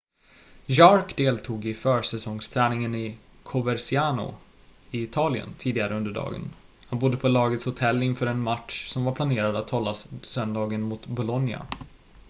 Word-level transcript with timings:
jarque 0.65 1.15
deltog 1.17 1.65
i 1.65 1.73
försäsongsträningen 1.73 2.95
i 2.95 3.17
coverciano 3.43 4.33
i 4.91 5.03
italien 5.03 5.49
tidigare 5.57 5.95
under 5.97 6.11
dagen 6.11 6.49
han 6.87 6.99
bodde 6.99 7.17
på 7.17 7.27
lagets 7.27 7.65
hotell 7.65 8.03
inför 8.03 8.25
en 8.27 8.39
match 8.39 8.87
som 8.89 9.03
var 9.05 9.15
planerad 9.15 9.55
att 9.55 9.69
hållas 9.69 10.07
söndagen 10.21 10.81
mot 10.81 11.05
bolonia 11.07 11.65